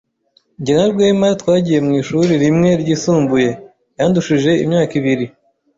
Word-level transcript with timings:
Jye 0.63 0.73
na 0.77 0.85
Rwema 0.91 1.27
twagiye 1.41 1.79
mu 1.85 1.91
ishuri 2.01 2.31
rimwe 2.43 2.69
ryisumbuye. 2.81 3.49
Yandushije 3.97 4.51
imyaka 4.63 4.93
ibiri. 4.99 5.25